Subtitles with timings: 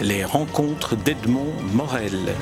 [0.00, 2.34] Les rencontres d'Edmond Morel.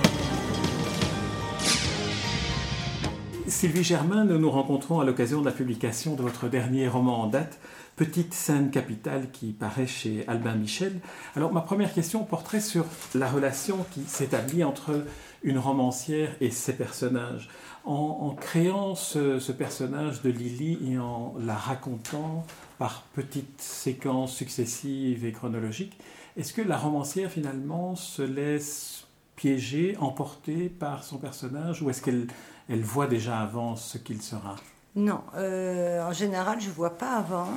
[3.47, 7.27] Sylvie Germain, nous nous rencontrons à l'occasion de la publication de votre dernier roman en
[7.27, 7.59] date,
[7.97, 11.01] Petite scène capitale, qui paraît chez Albin Michel.
[11.37, 15.05] Alors, ma première question porterait sur la relation qui s'établit entre
[15.43, 17.51] une romancière et ses personnages.
[17.85, 22.47] En, créant ce, personnage de Lily et en la racontant
[22.79, 25.99] par petites séquences successives et chronologiques,
[26.37, 32.27] est-ce que la romancière finalement se laisse piéger, emporter par son personnage, ou est-ce qu'elle
[32.71, 34.55] elle voit déjà avant ce qu'il sera?
[34.95, 37.49] Non, euh, en général, je vois pas avant.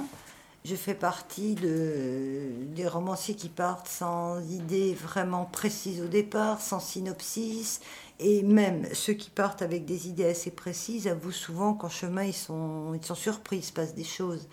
[0.65, 6.79] Je fais partie de, des romanciers qui partent sans idée vraiment précise au départ, sans
[6.79, 7.81] synopsis,
[8.19, 12.33] et même ceux qui partent avec des idées assez précises avouent souvent qu'en chemin ils
[12.33, 14.47] sont, ils sont surpris, il se passe des choses.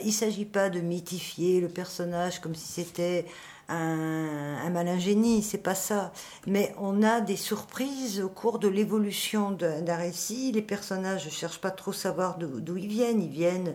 [0.00, 3.26] il ne s'agit pas de mythifier le personnage comme si c'était
[3.70, 6.12] un, un malin génie, c'est pas ça.
[6.46, 10.52] Mais on a des surprises au cours de l'évolution d'un récit.
[10.52, 13.22] Les personnages ne cherchent pas trop savoir d'où ils viennent.
[13.22, 13.74] Ils viennent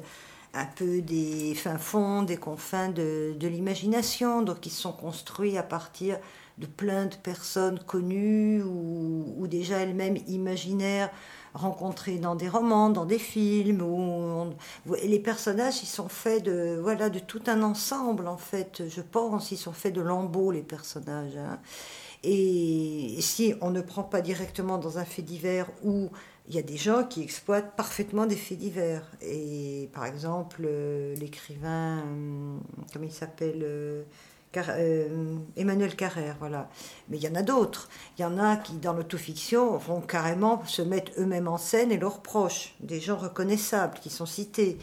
[0.56, 4.42] un peu des fins fonds, des confins de, de l'imagination.
[4.42, 6.18] Donc ils sont construits à partir
[6.58, 11.12] de plein de personnes connues ou, ou déjà elles-mêmes imaginaires
[11.54, 13.82] rencontrés dans des romans, dans des films.
[13.82, 14.54] Où
[15.04, 19.52] les personnages, ils sont faits de, voilà, de tout un ensemble, en fait, je pense.
[19.52, 21.38] Ils sont faits de lambeaux, les personnages.
[21.38, 21.60] Hein.
[22.24, 26.10] Et si on ne prend pas directement dans un fait divers où
[26.48, 29.10] il y a des gens qui exploitent parfaitement des faits divers.
[29.22, 32.62] Et par exemple, euh, l'écrivain, hum,
[32.94, 34.04] comment il s'appelle euh,
[34.58, 36.70] euh, Emmanuel Carrère, voilà.
[37.10, 37.90] Mais il y en a d'autres.
[38.18, 41.98] Il y en a qui, dans l'autofiction, vont carrément se mettre eux-mêmes en scène et
[41.98, 44.78] leurs proches, des gens reconnaissables qui sont cités.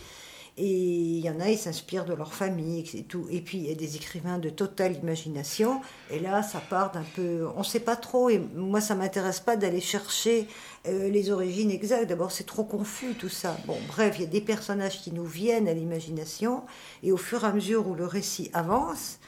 [0.58, 3.26] Et il y en a, ils s'inspirent de leur famille et tout.
[3.30, 5.80] Et puis, il y a des écrivains de totale imagination.
[6.10, 7.48] Et là, ça part d'un peu...
[7.56, 8.28] On ne sait pas trop.
[8.28, 10.46] Et moi, ça m'intéresse pas d'aller chercher
[10.86, 12.06] euh, les origines exactes.
[12.06, 13.56] D'abord, c'est trop confus, tout ça.
[13.66, 16.64] Bon, bref, il y a des personnages qui nous viennent à l'imagination.
[17.02, 19.20] Et au fur et à mesure où le récit avance,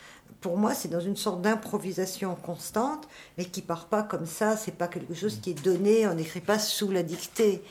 [0.43, 4.59] pour moi, c'est dans une sorte d'improvisation constante, mais qui part pas comme ça.
[4.59, 6.07] C'est pas quelque chose qui est donné.
[6.07, 7.63] On n'écrit pas sous la dictée.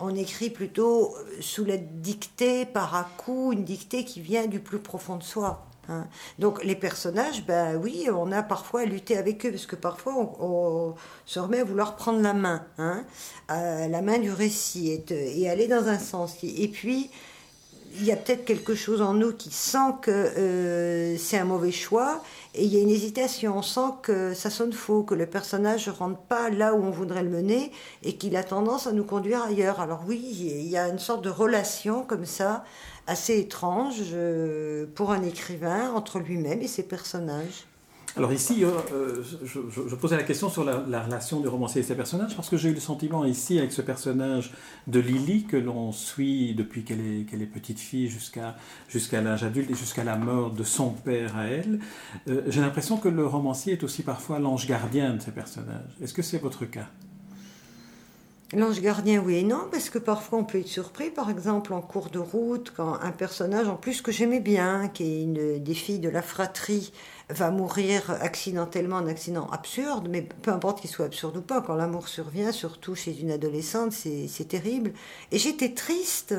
[0.00, 4.60] On écrit plutôt euh, sous la dictée, par à coup, une dictée qui vient du
[4.60, 5.66] plus profond de soi.
[5.88, 6.06] Hein.
[6.38, 10.14] Donc les personnages, ben oui, on a parfois à lutter avec eux, parce que parfois
[10.40, 10.94] on,
[11.26, 13.04] se remet à vouloir prendre la main, hein,
[13.48, 16.36] la main du récit, et, et aller dans un sens.
[16.42, 17.10] Et puis,
[17.96, 21.72] il y a peut-être quelque chose en nous qui sent que euh, c'est un mauvais
[21.72, 22.22] choix
[22.54, 23.58] et il y a une hésitation.
[23.58, 26.90] On sent que ça sonne faux, que le personnage ne rentre pas là où on
[26.90, 29.80] voudrait le mener et qu'il a tendance à nous conduire ailleurs.
[29.80, 32.64] Alors oui, il y a une sorte de relation comme ça,
[33.06, 37.66] assez étrange euh, pour un écrivain entre lui-même et ses personnages.
[38.16, 41.94] Alors ici, euh, euh, je, posais la question sur la, relation du romancier et ses
[41.94, 44.52] personnages, parce que j'ai eu le sentiment ici, avec ce personnage
[44.88, 50.04] de Lily, que l'on suit depuis qu'elle est, petite fille jusqu'à l'âge adulte et jusqu'à
[50.04, 51.80] la mort de son père à elle,
[52.28, 55.96] euh, j'ai l'impression que le romancier est aussi parfois l'ange gardien de ces personnages.
[56.02, 56.88] Est-ce que c'est votre cas?
[58.52, 61.80] L'ange gardien, oui et non, parce que parfois on peut être surpris, par exemple en
[61.80, 65.74] cours de route, quand un personnage, en plus que j'aimais bien, qui est une des
[65.74, 66.92] filles de la fratrie,
[67.28, 71.76] va mourir accidentellement, un accident absurde, mais peu importe qu'il soit absurde ou pas, quand
[71.76, 74.94] l'amour survient, surtout chez une adolescente, c'est terrible.
[75.30, 76.34] Et j'étais triste.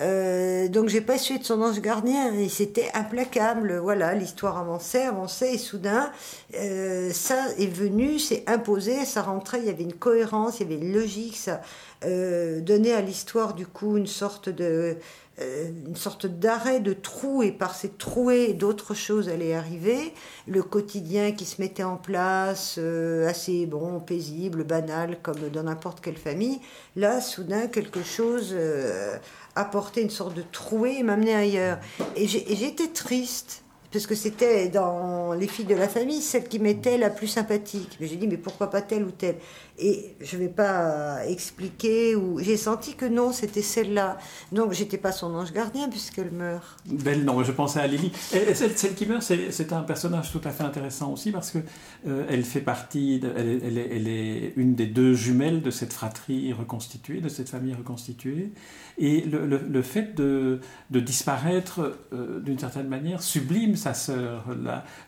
[0.00, 3.78] Euh, donc j'ai pas su de son ange gardien et c'était implacable.
[3.78, 6.10] Voilà, l'histoire avançait, avançait et soudain
[6.56, 10.74] euh, ça est venu, c'est imposé, ça rentrait, il y avait une cohérence, il y
[10.74, 11.60] avait une logique, ça
[12.04, 14.96] euh, donnait à l'histoire du coup une sorte de
[15.38, 20.14] une sorte d'arrêt de trou et par ces trouées d'autres choses allaient arriver.
[20.46, 26.00] Le quotidien qui se mettait en place euh, assez bon paisible banal comme dans n'importe
[26.00, 26.60] quelle famille
[26.94, 29.16] là soudain quelque chose euh,
[29.56, 31.78] apportait une sorte de trouée et m'amenait ailleurs.
[32.14, 33.64] Et j'étais triste
[33.94, 37.96] parce que c'était dans les filles de la famille celle qui m'était la plus sympathique.
[38.00, 39.36] Mais j'ai dit, mais pourquoi pas telle ou telle?
[39.78, 44.18] Et je ne vais pas expliquer, ou j'ai senti que non, c'était celle-là.
[44.52, 46.76] Donc j'étais pas son ange gardien puisqu'elle meurt.
[46.86, 48.12] Belle, non, je pensais à Lily.
[48.32, 51.58] Et celle, celle qui meurt, c'est un personnage tout à fait intéressant aussi parce que
[52.06, 56.52] euh, elle fait partie, elle, est, elle, est, une des deux jumelles de cette fratrie
[56.52, 58.52] reconstituée, de cette famille reconstituée.
[58.96, 60.60] Et le, le, fait de,
[60.90, 64.44] de disparaître euh, d'une certaine manière sublime sa sœur,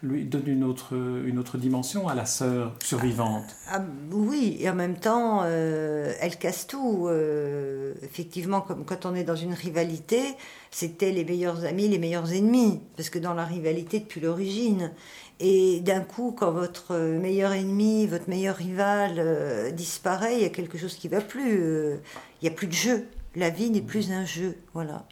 [0.02, 3.44] lui donne une autre, une autre dimension à la sœur survivante.
[3.70, 3.80] Ah,
[4.10, 7.06] oui, et en même temps, euh, elle casse tout.
[7.08, 10.22] Euh, effectivement, comme quand on est dans une rivalité,
[10.70, 14.92] c'était les meilleurs amis, les meilleurs ennemis, parce que dans la rivalité depuis l'origine.
[15.38, 20.50] Et d'un coup, quand votre meilleur ennemi, votre meilleur rival euh, disparaît, il y a
[20.50, 21.60] quelque chose qui va plus.
[21.60, 23.06] il n'y a plus de jeu.
[23.34, 24.56] La vie n'est plus un jeu.
[24.72, 25.06] Voilà.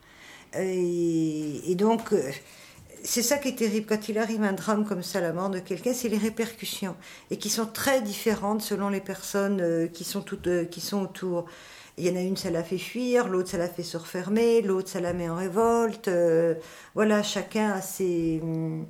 [0.56, 2.14] Et, donc,
[3.04, 3.86] c'est ça qui est terrible.
[3.86, 6.96] Quand il arrive un drame comme ça, la mort de quelqu'un, c'est les répercussions.
[7.30, 11.02] Et qui sont très différentes selon les personnes euh, qui, sont toutes, euh, qui sont
[11.02, 11.46] autour.
[11.98, 14.62] Il y en a une, ça la fait fuir, l'autre, ça la fait se refermer,
[14.62, 16.10] l'autre, ça la met en révolte.
[16.94, 18.40] voilà, chacun a ses.
[18.42, 18.86] Hum,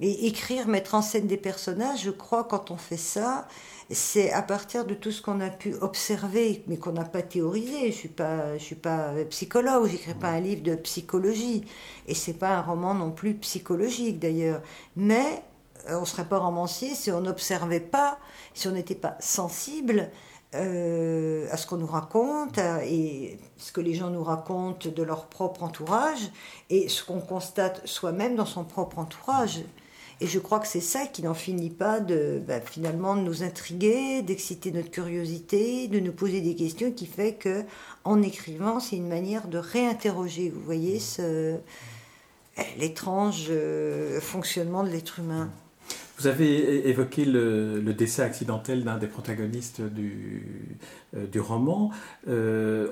[0.00, 3.48] écrire, mettre en scène des personnages, je crois, quand on fait ça,
[3.94, 7.92] c'est à partir de tout ce qu'on a pu observer, mais qu'on n'a pas théorisé.
[7.92, 8.10] Je suis
[8.58, 11.64] suis pas psychologue, j'écris pas un livre de psychologie,
[12.06, 14.60] et c'est pas un roman non plus psychologique d'ailleurs.
[14.96, 15.42] Mais
[15.88, 18.18] euh, on serait pas romancier si on n'observait pas,
[18.54, 20.10] si on n'était pas sensible
[20.54, 25.26] euh, à ce qu'on nous raconte et ce que les gens nous racontent de leur
[25.26, 26.30] propre entourage
[26.70, 29.60] et ce qu'on constate soi-même dans son propre entourage.
[30.20, 34.22] Et je crois que c'est ça qui n'en finit pas de bah, finalement nous intriguer,
[34.22, 37.64] d'exciter notre curiosité, de nous poser des questions, qui fait que
[38.04, 40.48] en écrivant, c'est une manière de réinterroger.
[40.48, 41.56] Vous voyez ce
[42.78, 45.50] l'étrange euh, fonctionnement de l'être humain.
[46.18, 50.78] Vous avez évoqué le, décès accidentel d'un des protagonistes du,
[51.14, 51.90] euh, roman.
[52.26, 52.88] Euh,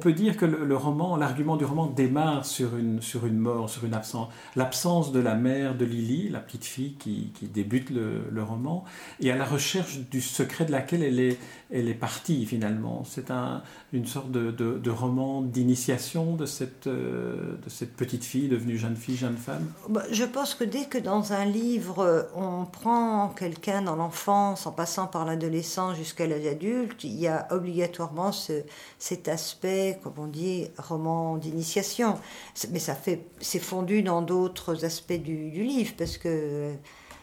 [0.00, 3.84] peut dire que le, roman, l'argument du roman démarre sur une, sur une mort, sur
[3.84, 4.28] une absence.
[4.54, 8.84] L'absence de la mère de Lily, la petite fille qui, débute le, roman,
[9.20, 11.38] et à la recherche du secret de laquelle elle est,
[11.70, 13.02] elle est partie finalement.
[13.04, 18.78] C'est un, une sorte de, roman d'initiation de cette, euh, de cette petite fille devenue
[18.78, 19.66] jeune fille, jeune femme.
[19.88, 24.72] Bah, je pense que dès que dans un livre, on prend quelqu'un dans l'enfance en
[24.72, 28.62] passant par l'adolescence jusqu'à l'âge adulte, il y a obligatoirement ce,
[28.98, 29.55] cet aspect
[30.02, 32.18] comme on dit, roman d'initiation.
[32.70, 36.72] Mais ça fait, c'est fondu dans d'autres aspects du, livre, parce que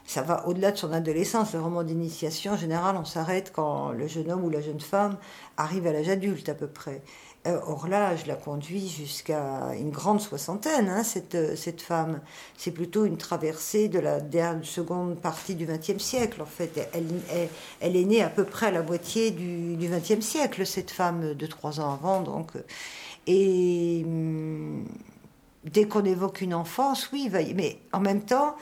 [0.06, 1.54] ça va au-delà de son adolescence.
[1.54, 5.18] Le roman d'initiation, en général, on s'arrête quand le jeune homme ou la jeune femme
[5.58, 7.02] arrive à l'âge adulte, à peu près.
[7.46, 12.22] Euh, or là, je la conduis jusqu'à une grande soixantaine, hein, cette, cette femme.
[12.58, 16.90] C'est plutôt une traversée de la dernière, seconde partie du XXe siècle, en fait.
[17.82, 21.46] Elle, est née à peu près à la moitié du XXe siècle, cette femme de
[21.46, 22.52] trois ans avant, donc.
[23.28, 24.86] Et hum,
[25.66, 28.56] dès qu'on évoque une enfance, oui, mais en même temps,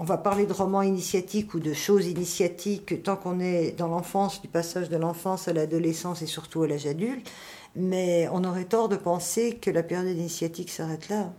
[0.00, 4.40] on va parler de romans initiatiques ou de choses initiatiques tant qu'on est dans l'enfance,
[4.40, 7.30] du passage de l'enfance à l'adolescence et surtout à l'âge adulte.
[7.76, 11.34] Mais on aurait tort de penser que la période initiatique s'arrête là.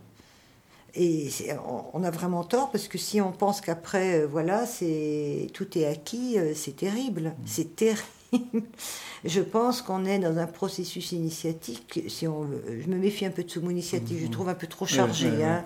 [0.94, 1.28] Et
[1.92, 5.86] on a vraiment tort parce que si on pense qu'après, euh, voilà, c'est tout est
[5.86, 7.46] acquis, euh, c'est terrible, mmh.
[7.46, 8.06] c'est terrible.
[9.24, 12.04] je pense qu'on est dans un processus initiatique.
[12.08, 14.30] Si on, je me méfie un peu de ce mot initiatique, je mmh.
[14.30, 15.42] trouve un peu trop chargé.
[15.42, 15.64] Hein.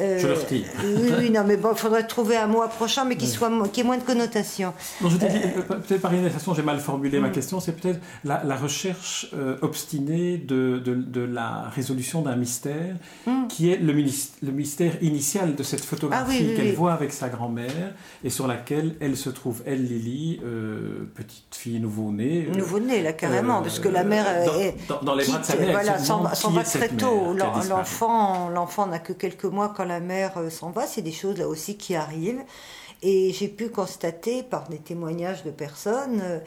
[0.00, 0.64] Euh, je le retire.
[0.82, 3.80] Oui, oui, non, mais bon, il faudrait trouver un mot approchant, mais qui, soit, qui
[3.80, 4.74] ait moins de connotation.
[5.00, 7.32] Non, je euh, peut-être par une façon, j'ai mal formulé ma mm.
[7.32, 12.96] question, c'est peut-être la, recherche euh, obstinée de, de, la résolution d'un mystère,
[13.26, 13.46] mm.
[13.48, 17.94] qui est le, le, mystère initial de cette photographie ah qu'elle voit avec sa grand-mère,
[18.24, 20.40] et sur laquelle elle se trouve, elle, Lily,
[21.14, 22.48] petite fille nouveau-née.
[22.56, 24.74] nouveau-née, là, carrément, parce que la mère est.
[24.88, 27.32] Dans, les bras de sa mère, voilà, s'en va très tôt.
[27.34, 31.48] L'enfant n'a que quelques mois quand la mère euh, s'en va, c'est des choses là
[31.48, 32.42] aussi qui arrivent.
[33.02, 36.38] Et j'ai pu constater par des témoignages de personnes, euh,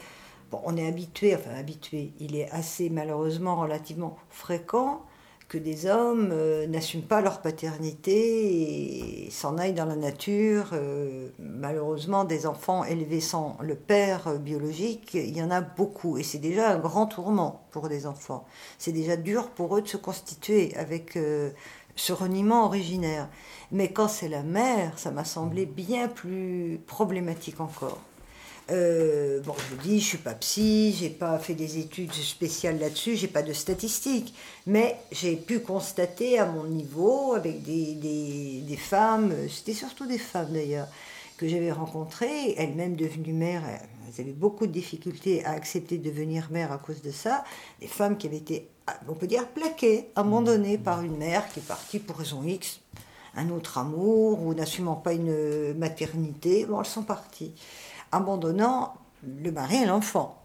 [0.50, 5.02] bon, on est habitué, enfin habitué, il est assez malheureusement relativement fréquent
[5.48, 10.74] que des hommes euh, n'assument pas leur paternité et s'en aillent dans la nature.
[11.38, 16.18] malheureusement, des enfants élevés sans le père biologique, il y en a beaucoup.
[16.18, 18.44] Et c'est déjà un grand tourment pour des enfants.
[18.78, 21.16] C'est déjà dur pour eux de se constituer avec
[21.98, 23.28] ce reniement originaire.
[23.72, 28.00] Mais quand c'est la mère, ça m'a semblé bien plus problématique encore.
[28.70, 32.78] Euh, bon, je vous dis, je suis pas psy, j'ai pas fait des études spéciales
[32.78, 34.34] là-dessus, j'ai pas de statistiques,
[34.66, 40.18] mais j'ai pu constater à mon niveau, avec des, des, des femmes, c'était surtout des
[40.18, 40.88] femmes d'ailleurs,
[41.38, 46.48] que j'avais rencontrées, elles-mêmes devenues mères, elles avaient beaucoup de difficultés à accepter de devenir
[46.50, 47.44] mère à cause de ça,
[47.80, 48.68] des femmes qui avaient été
[49.08, 52.80] on peut dire plaqué, abandonné par une mère qui est partie pour raison X,
[53.34, 56.66] un autre amour, ou n'assumant pas une maternité.
[56.66, 57.54] Bon, elles sont parties,
[58.12, 60.42] abandonnant le mari et l'enfant.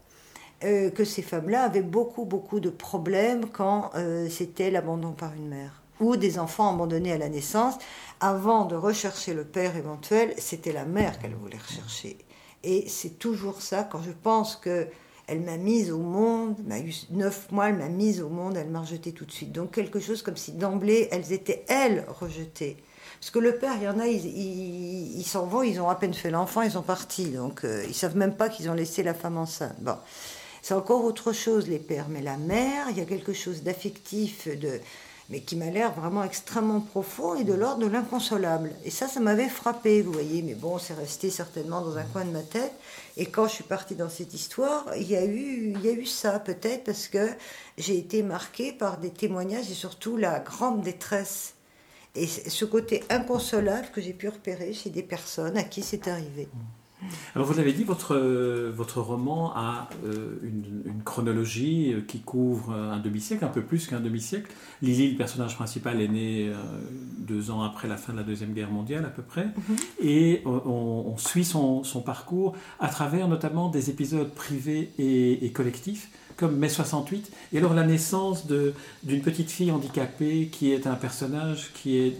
[0.62, 5.48] Euh, que ces femmes-là avaient beaucoup, beaucoup de problèmes quand euh, c'était l'abandon par une
[5.48, 5.82] mère.
[6.00, 7.74] ou des enfants abandonnés à la naissance.
[8.20, 12.18] Avant de rechercher le père éventuel, c'était la mère qu'elle voulait rechercher.
[12.62, 14.88] Et c'est toujours ça, quand je pense que
[15.26, 18.68] elle m'a mise au monde, m'a eu neuf mois, elle m'a mise au monde, elle
[18.68, 19.52] m'a rejetée tout de suite.
[19.52, 22.76] Donc quelque chose comme si d'emblée, elles étaient, elles, rejetées.
[23.20, 26.12] Parce que le père, il y en a, ils s'en vont, ils ont à peine
[26.12, 27.30] fait l'enfant, ils sont partis.
[27.30, 29.76] Donc euh, ils savent même pas qu'ils ont laissé la femme enceinte.
[29.80, 29.96] Bon,
[30.60, 32.08] c'est encore autre chose, les pères.
[32.10, 34.80] Mais la mère, il y a quelque chose d'affectif, de
[35.30, 38.70] mais qui m'a l'air vraiment extrêmement profond et de l'ordre de l'inconsolable.
[38.84, 42.24] Et ça, ça m'avait frappé, vous voyez, mais bon, c'est resté certainement dans un coin
[42.24, 42.72] de ma tête.
[43.16, 45.92] Et quand je suis partie dans cette histoire, il y a eu, il y a
[45.92, 47.28] eu ça, peut-être parce que
[47.78, 51.54] j'ai été marquée par des témoignages et surtout la grande détresse
[52.14, 56.48] et ce côté inconsolable que j'ai pu repérer chez des personnes à qui c'est arrivé.
[57.34, 58.16] Alors vous l'avez dit, votre,
[58.70, 64.00] votre roman a euh, une, chronologie euh, qui couvre un demi-siècle, un peu plus qu'un
[64.00, 64.50] demi-siècle.
[64.82, 66.54] Lily, le personnage principal, est né euh,
[67.18, 69.44] deux ans après la fin de la Deuxième Guerre mondiale à peu près.
[69.44, 69.76] Mhm.
[70.02, 76.68] Et on, suit son, parcours à travers notamment des épisodes privés et, collectifs comme mai
[76.68, 82.16] 68, et alors la naissance d'une petite fille handicapée qui est un personnage qui est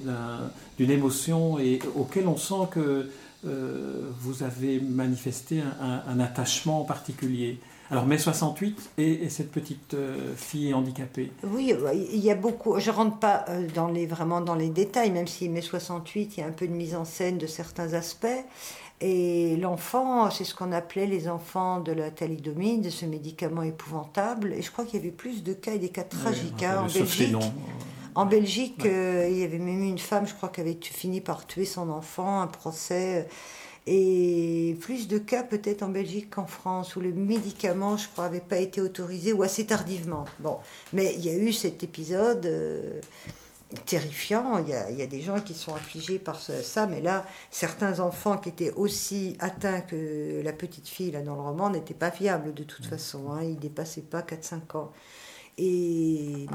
[0.79, 3.09] d'une émotion et auquel on sent que
[3.47, 7.59] euh, vous avez manifesté un, attachement particulier.
[7.91, 11.31] Alors mai 68 et, cette petite euh, fille handicapée.
[11.45, 12.79] Oui, il y a beaucoup.
[12.81, 16.41] Je rentre pas euh, dans les vraiment dans les détails, même si mai 68 il
[16.41, 18.27] y a un peu de mise en scène de certains aspects.
[19.01, 24.55] Et l'enfant, c'est ce qu'on appelait les enfants de la thalidomide, de ce médicament épouvantable.
[24.55, 26.87] Et je crois qu'il y avait plus de cas et des cas tragiques hein, en
[26.87, 27.35] Belgique.
[28.15, 31.47] En Belgique, euh, il y avait même une femme, je crois, qui avait fini par
[31.47, 33.27] tuer son enfant, un procès.
[33.87, 38.41] Et plus de cas peut-être en Belgique qu'en France, où le médicament, je crois, n'avait
[38.41, 40.25] pas été autorisé, ou assez tardivement.
[40.39, 40.59] Bon,
[40.93, 43.01] mais il y a eu cet épisode euh,
[43.85, 44.59] terrifiant.
[44.59, 47.27] Il y, a, il y, a, des gens qui sont affligés par ça, mais là,
[47.51, 51.95] certains enfants qui étaient aussi atteints que la petite fille là, dans le roman n'étaient
[51.95, 53.33] pas fiables de toute façon.
[53.33, 54.93] Hein, ils ne dépassaient pas 4-5 ans.
[55.59, 56.47] Et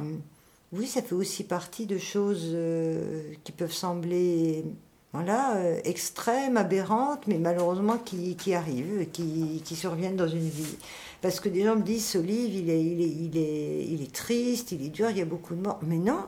[0.71, 4.65] oui, ça fait aussi partie de choses euh, qui peuvent sembler
[5.13, 10.77] voilà, euh, extrêmes, aberrantes, mais malheureusement qui, qui arrivent, qui, qui, surviennent dans une vie.
[11.21, 14.03] Parce que des gens me disent, ce livre, il est, il est, il est, il
[14.03, 15.79] est triste, il est dur, il y a beaucoup de morts.
[15.81, 16.27] Mais non,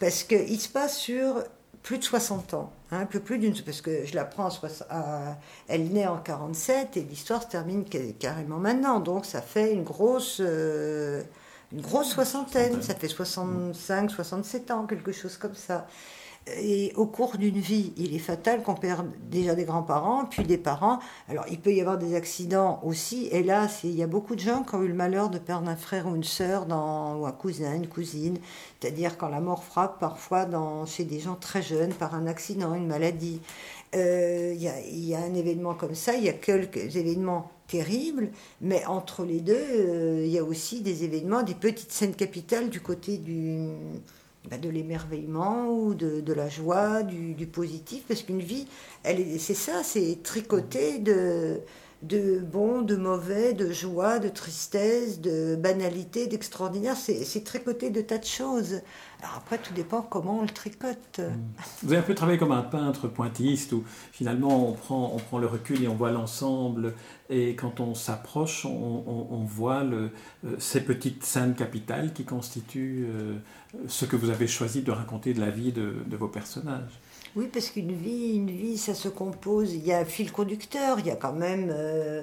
[0.00, 1.44] parce qu'il se passe sur
[1.84, 3.54] plus de 60 ans, hein, un peu plus d'une...
[3.62, 4.48] Parce que je la prends,
[5.68, 7.84] elle naît en 47 et l'histoire se termine
[8.18, 8.98] carrément maintenant.
[8.98, 10.38] Donc ça fait une grosse...
[10.40, 11.22] Euh,
[11.72, 15.86] une grosse soixantaine, ça fait 65, 67 ans, quelque chose comme ça.
[16.62, 20.58] Et au cours d'une vie, il est fatal qu'on perde déjà des grands-parents, puis des
[20.58, 21.00] parents.
[21.28, 23.26] Alors, il peut y avoir des accidents aussi.
[23.32, 25.68] Et là, il y a beaucoup de gens qui ont eu le malheur de perdre
[25.68, 28.38] un frère ou une sœur, ou un cousin, une cousine.
[28.80, 32.74] C'est-à-dire quand la mort frappe parfois dans, chez des gens très jeunes par un accident,
[32.74, 33.40] une maladie.
[33.96, 38.84] Euh, il y, a, un événement comme ça, il y a quelques événements terribles, mais
[38.86, 42.80] entre les deux, euh, il y a aussi des événements, des petites scènes capitales du
[42.80, 43.68] côté du,
[44.62, 48.66] de l'émerveillement ou de, la joie, du, du positif, parce qu'une vie,
[49.38, 51.60] c'est ça, c'est tricoté de
[52.02, 56.96] de bon, de mauvais, de joie, de tristesse, de banalité, d'extraordinaire.
[56.96, 58.80] C'est tricoté de tas de choses.
[59.36, 61.18] Après, tout dépend comment on le tricote.
[61.18, 61.22] Mm.
[61.82, 65.38] Vous avez un peu travaillé comme un peintre pointilliste où finalement on prend, on prend
[65.38, 66.94] le recul et on voit l'ensemble.
[67.30, 70.08] Et quand on s'approche, on, voit euh,
[70.58, 73.34] ces petites scènes capitales qui constituent euh,
[73.88, 77.00] ce que vous avez choisi de raconter de la vie de vos personnages.
[77.34, 79.74] Oui, parce qu'une vie, une vie, ça se compose.
[79.74, 82.22] Il y a un fil conducteur, il y a quand même euh,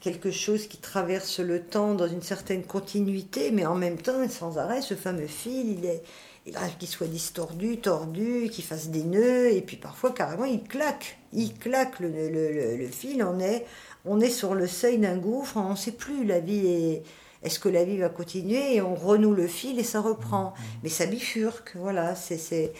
[0.00, 4.58] quelque chose qui traverse le temps dans une certaine continuité, mais en même temps, sans
[4.58, 6.02] arrêt, ce fameux fil, il est,
[6.46, 10.62] il arrive qu'il soit distordu, tordu, qu'il fasse des nœuds, et puis parfois carrément il
[10.62, 11.18] claque.
[11.32, 13.66] Il claque le, fil, on est,
[14.04, 17.02] on est sur le seuil d'un gouffre, on ne sait plus, la vie est
[17.46, 20.46] est-ce que la vie va continuer et on renoue le fil et ça reprend.
[20.46, 20.62] Mmh.
[20.82, 22.16] Mais ça bifurque, voilà.
[22.16, 22.72] C'est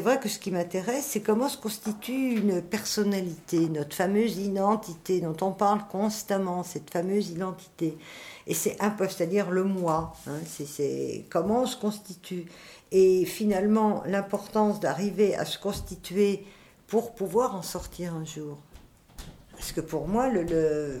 [0.00, 5.36] vrai que ce qui m'intéresse, c'est comment se constitue une personnalité, notre fameuse identité dont
[5.40, 7.96] on parle constamment, cette fameuse identité.
[8.46, 10.12] Et c'est un peu, c'est-à-dire le moi.
[10.26, 12.44] Hein, c'est comment on se constitue.
[12.92, 16.44] Et finalement, l'importance d'arriver à se constituer
[16.86, 18.58] pour pouvoir en sortir un jour.
[19.52, 21.00] Parce que pour moi, le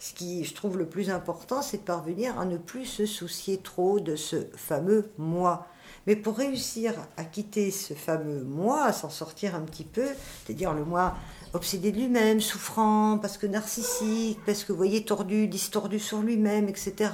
[0.00, 3.58] ce qui, je trouve, le plus important, c'est de parvenir à ne plus se soucier
[3.58, 5.66] trop de ce fameux moi.
[6.06, 10.06] Mais pour réussir à quitter ce fameux moi, à s'en sortir un petit peu,
[10.44, 11.14] c'est-à-dire le moi
[11.52, 16.68] obsédé de lui-même, souffrant, parce que narcissique, parce que, vous voyez, tordu, distordu sur lui-même,
[16.68, 17.12] etc.,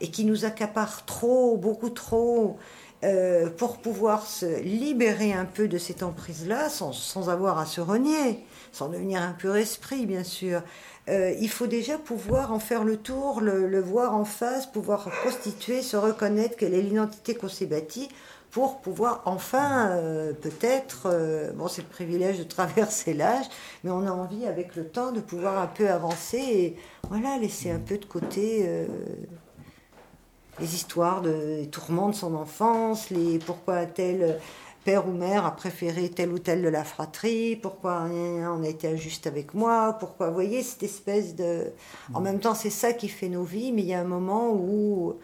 [0.00, 2.58] et qui nous accapare trop, beaucoup trop,
[3.04, 8.42] euh, pour pouvoir se libérer un peu de cette emprise-là, sans, avoir à se renier,
[8.72, 10.62] sans devenir un pur esprit, bien sûr.
[11.10, 15.82] Euh, il faut déjà pouvoir en faire le tour, le, voir en face, pouvoir constituer,
[15.82, 18.08] se reconnaître quelle est l'identité qu'on s'est bâtie
[18.50, 23.46] pour pouvoir enfin, euh, peut-être, bon, c'est le privilège de traverser l'âge,
[23.82, 26.76] mais on a envie avec le temps de pouvoir un peu avancer et
[27.10, 28.86] voilà, laisser un peu de côté
[30.60, 34.38] les histoires de, tourments de son enfance, les pourquoi tel
[34.84, 38.88] père ou mère a préféré tel ou tel de la fratrie, pourquoi on a été
[38.88, 41.72] injuste avec moi, pourquoi, vous voyez, cette espèce de...
[42.12, 44.50] En même temps, c'est ça qui fait nos vies, mais il y a un moment
[44.52, 45.16] où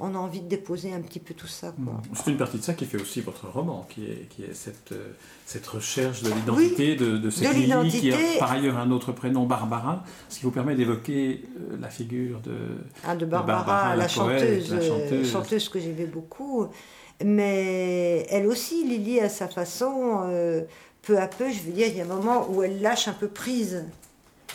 [0.00, 1.74] on a envie de déposer un petit peu tout ça.
[2.14, 4.92] C'est une partie de ça qui fait aussi votre roman, qui est, qui est cette,
[4.92, 5.12] euh,
[5.44, 9.44] cette recherche de l'identité de, de cette Lily, qui a par ailleurs un autre prénom,
[9.44, 12.56] Barbara, ce qui vous permet d'évoquer euh, la figure de,
[13.06, 16.66] ah, de, Barbara, la, chanteuse, la, chanteuse, chanteuse, que j'aimais beaucoup.
[17.22, 20.62] Mais elle aussi, Lily, à sa façon, euh,
[21.02, 23.12] peu à peu, je veux dire, il y a un moment où elle lâche un
[23.12, 23.84] peu prise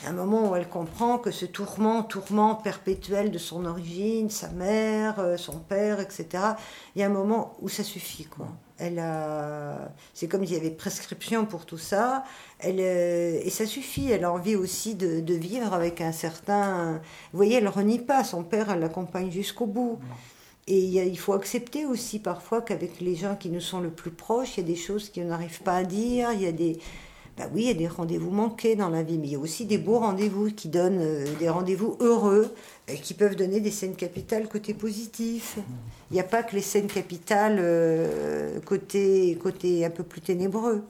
[0.05, 5.19] un moment où elle comprend que ce tourment, tourment perpétuel de son origine, sa mère,
[5.19, 6.27] euh, son père, etc.,
[6.95, 8.27] il y a un moment où ça suffit.
[8.77, 9.89] Elle a...
[10.13, 12.23] C'est comme s'il y avait prescription pour tout ça.
[12.65, 14.11] Euh, et ça suffit.
[14.11, 17.01] Elle a envie aussi de, de, vivre avec un certain.
[17.31, 18.23] Vous voyez, elle renie pas.
[18.23, 19.99] Son père, elle l'accompagne jusqu'au bout.
[20.67, 24.57] Et il faut accepter aussi parfois qu'avec les gens qui nous sont le plus proches,
[24.57, 26.31] il y a des choses qu'on n'arrive pas à dire.
[26.33, 26.79] Il y a des,
[27.37, 29.39] bah oui, il y a des rendez-vous manqués dans la vie, mais il y a
[29.39, 32.53] aussi des beaux rendez-vous qui donnent euh, des rendez-vous heureux,
[32.87, 35.57] et qui peuvent donner des scènes capitales côté positif.
[36.11, 40.83] Il n'y a pas que les scènes capitales euh, côté, côté un peu plus ténébreux.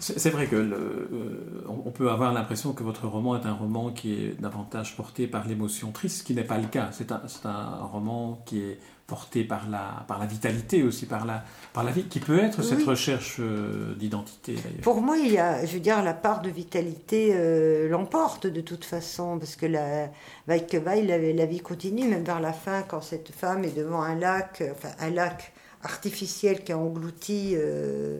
[0.00, 3.90] C'est vrai que le, euh, on peut avoir l'impression que votre roman est un roman
[3.90, 6.90] qui est davantage porté par l'émotion triste, ce qui n'est pas le cas.
[6.92, 11.44] C'est un, un, roman qui est porté par la, par la vitalité aussi, par la,
[11.72, 15.64] par la vie, qui peut être cette recherche euh, d'identité Pour moi, il y a,
[15.64, 20.10] je veux dire, la part de vitalité euh, l'emporte de toute façon, parce que la,
[20.46, 24.62] la, la vie continue, même vers la fin, quand cette femme est devant un lac,
[24.72, 28.18] enfin un lac artificiel qui a englouti euh,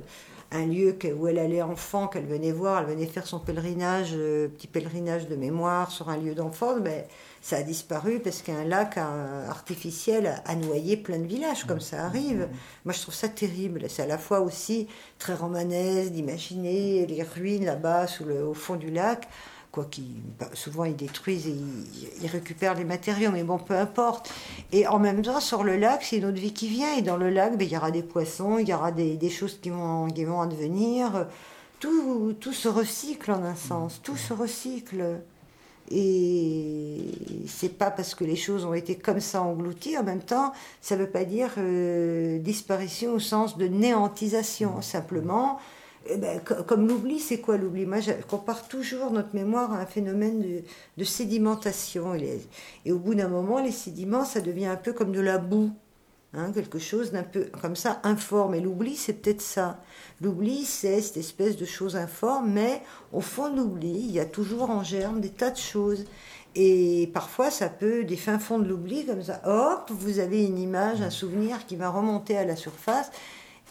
[0.55, 4.69] un lieu où elle allait enfant, qu'elle venait voir, elle venait faire son pèlerinage, petit
[4.69, 7.09] pèlerinage de mémoire sur un lieu d'enfance, mais
[7.43, 12.49] ça a disparu parce qu'un lac artificiel a noyé plein de villages, comme ça arrive.
[12.85, 13.85] Moi, je trouve ça terrible.
[13.89, 14.87] C'est à la fois aussi
[15.19, 18.07] très romanesque d'imaginer les ruines là-bas,
[18.47, 19.29] au fond du lac.
[19.75, 19.89] Quoi
[20.39, 21.57] bah, souvent ils détruisent et
[22.23, 24.33] ils, récupèrent les matériaux, mais bon, peu importe.
[24.71, 26.97] Et en même temps, sur le lac, c'est une autre vie qui vient.
[26.97, 29.59] Et dans le lac, ben, il y aura des poissons, il y aura des, choses
[29.61, 31.27] qui vont, qui vont advenir.
[31.81, 35.19] Tout, tout se recycle en un sens, tout se recycle.
[35.91, 37.11] Et
[37.49, 40.95] c'est pas parce que les choses ont été comme ça englouties, en même temps, ça
[40.95, 44.81] veut pas dire euh, disparition au sens de néantisation.
[44.83, 45.59] Simplement,
[46.07, 47.87] eh ben, comme l'oubli, c'est quoi l'oubli?
[47.87, 50.45] Moi, je compare toujours notre mémoire à un phénomène
[50.97, 52.15] de, sédimentation.
[52.15, 55.71] et au bout d'un moment, les sédiments, ça devient un peu comme de la boue.
[56.37, 58.57] Hein, quelque chose d'un peu comme ça, informe.
[58.57, 59.81] Et l'oubli, c'est peut-être ça.
[60.21, 64.25] L'oubli, c'est cette espèce de chose informe, mais au fond de l'oubli, il y a
[64.25, 66.05] toujours en germe des tas de choses.
[66.57, 70.59] Et parfois, ça peut, des fins fonds de l'oubli, comme ça, hop, vous avez une
[70.59, 73.13] image, un souvenir qui va remonter à la surface.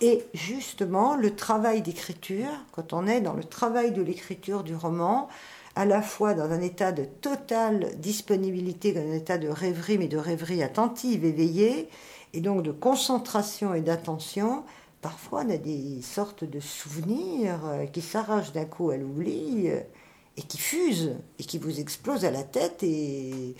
[0.03, 5.29] Et justement, le travail d'écriture, quand on est dans le travail de l'écriture du roman,
[5.77, 10.09] à la fois dans un état de totale disponibilité, dans un état de rêverie, mais
[10.09, 11.87] de rêverie attentive, éveillée,
[12.33, 14.65] et donc de concentration et d'attention,
[15.01, 19.79] parfois on a des sortes de souvenirs euh, qui s'arrachent d'un coup à l'oubli euh,
[20.35, 23.55] et qui fusent et qui vous explosent à la tête et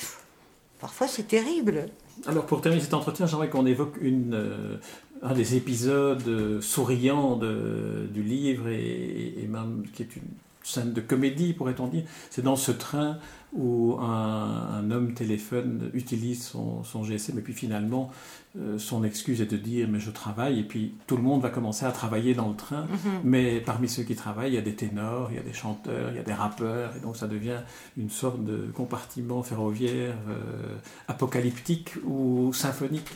[0.82, 1.86] parfois c'est terrible.
[2.26, 4.78] Alors pour terminer cet entretien, j'aimerais qu'on évoque une, euh,
[5.24, 10.24] un des épisodes souriants de, du livre et, et, même qui est une
[10.64, 12.04] scène de comédie pourrait-on dire.
[12.30, 13.18] C'est dans ce train
[13.54, 18.12] où un, homme téléphone, utilise son, son, GSM et puis finalement
[18.60, 21.50] euh, son excuse est de dire mais je travaille et puis tout le monde va
[21.50, 23.22] commencer à travailler dans le train mhm.
[23.24, 26.10] mais parmi ceux qui travaillent il y a des ténors, il y a des chanteurs,
[26.12, 27.60] il y a des rappeurs et donc ça devient
[27.98, 30.76] une sorte de compartiment ferroviaire euh,
[31.08, 33.10] apocalyptique ou symphonique.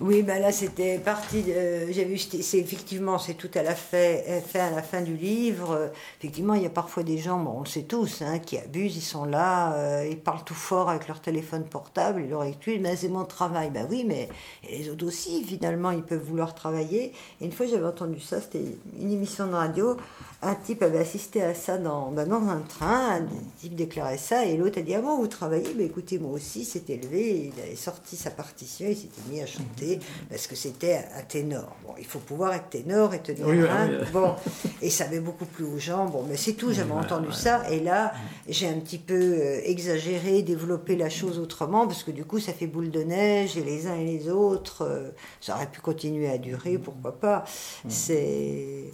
[0.00, 1.44] Oui, ben là c'était parti.
[1.44, 5.92] J'ai vu, c'est effectivement, c'est tout à la fait, fait à la fin du livre.
[6.18, 8.96] Effectivement, il y a parfois des gens, bon, on le sait tous, hein, qui abusent.
[8.96, 12.80] Ils sont là, euh, ils parlent tout fort avec leur téléphone portable, ils leur expliquent,
[12.80, 13.70] mais c'est mon travail.
[13.70, 14.28] Ben oui, mais
[14.68, 17.12] les autres aussi, finalement, ils peuvent vouloir travailler.
[17.40, 18.40] Et une fois, j'avais entendu ça.
[18.40, 18.64] C'était
[18.98, 19.96] une émission de radio.
[20.42, 23.20] Un type avait assisté à ça dans, ben, dans un train.
[23.20, 23.26] Un
[23.60, 25.72] type déclarait ça, et l'autre a dit ah bon, vous travaillez?
[25.74, 27.52] Ben écoutez, moi aussi, c'est élevé.
[27.54, 29.83] Il avait sorti sa partition, il s'était mis à chanter
[30.30, 31.74] parce que c'était un ténor.
[31.86, 33.88] Bon, il faut pouvoir être ténor et tenir Oui, oui, un.
[33.88, 33.96] oui.
[34.12, 34.34] Bon,
[34.82, 36.06] et ça avait beaucoup plus aux gens.
[36.06, 37.68] Bon, mais c'est tout, j'avais entendu ça.
[37.70, 38.12] Et là,
[38.48, 42.52] j'ai un petit peu euh, exagéré, développé la chose autrement parce que du coup, ça
[42.52, 46.28] fait boule de neige et les uns et les autres, euh, ça aurait pu continuer
[46.30, 47.44] à durer, pourquoi pas.
[47.88, 48.84] C'est.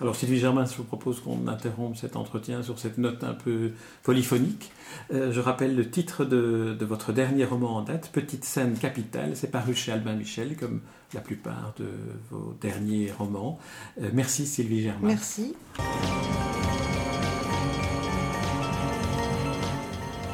[0.00, 3.72] Alors Sylvie Germain, je vous propose qu'on interrompe cet entretien sur cette note un peu
[4.02, 4.72] polyphonique.
[5.12, 9.32] Euh, je rappelle le titre de, de votre dernier roman en date, Petite scène capitale.
[9.34, 10.80] C'est paru chez Albin Michel, comme
[11.12, 11.86] la plupart de
[12.30, 13.58] vos derniers romans.
[14.00, 15.08] Euh, merci Sylvie Germain.
[15.08, 15.54] Merci.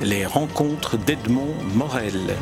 [0.00, 2.34] Les rencontres d'Edmond Morel.